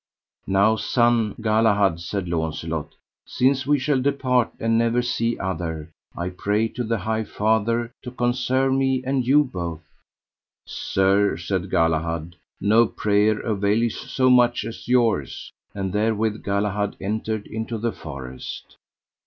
[0.47, 6.69] Now, son Galahad, said Launcelot, since we shall depart, and never see other, I pray
[6.69, 9.83] to the High Father to conserve me and you both.
[10.65, 15.53] Sir, said Galahad, no prayer availeth so much as yours.
[15.75, 18.77] And therewith Galahad entered into the forest.